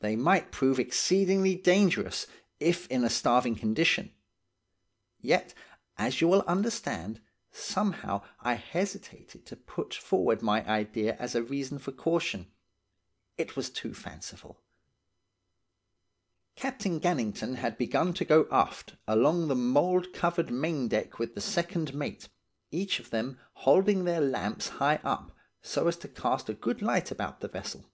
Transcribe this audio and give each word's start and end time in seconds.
They 0.00 0.16
might 0.16 0.52
prove 0.52 0.78
exceedingly 0.78 1.54
dangerous, 1.54 2.26
if 2.60 2.86
in 2.88 3.04
a 3.04 3.08
starving 3.08 3.54
condition; 3.56 4.12
yet, 5.18 5.54
as 5.96 6.20
you 6.20 6.28
will 6.28 6.42
understand, 6.42 7.22
somehow 7.50 8.22
I 8.40 8.52
hesitated 8.52 9.46
to 9.46 9.56
put 9.56 9.94
forward 9.94 10.42
my 10.42 10.62
idea 10.68 11.16
as 11.18 11.34
a 11.34 11.42
reason 11.42 11.78
for 11.78 11.90
caution, 11.90 12.52
it 13.38 13.56
was 13.56 13.70
too 13.70 13.94
fanciful. 13.94 14.60
"Captain 16.54 17.00
Gannington 17.00 17.54
had 17.54 17.78
begun 17.78 18.12
to 18.12 18.26
go 18.26 18.46
aft 18.52 18.96
along 19.08 19.48
the 19.48 19.56
mould 19.56 20.12
covered 20.12 20.50
main 20.50 20.86
deck 20.86 21.18
with 21.18 21.34
the 21.34 21.40
second 21.40 21.94
mate, 21.94 22.28
each 22.70 23.00
of 23.00 23.08
them 23.08 23.40
holding 23.54 24.04
their 24.04 24.20
lamps 24.20 24.68
high 24.82 25.00
up, 25.02 25.34
so 25.62 25.88
as 25.88 25.96
to 25.96 26.08
cast 26.08 26.50
a 26.50 26.52
good 26.52 26.82
light 26.82 27.10
about 27.10 27.40
the 27.40 27.48
vessel. 27.48 27.86